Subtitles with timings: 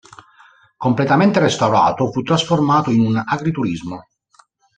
[0.77, 4.03] Completamente restaurato, fu trasformato in un agriturismo.